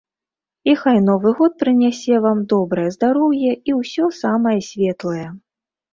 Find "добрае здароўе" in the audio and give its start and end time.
2.53-3.51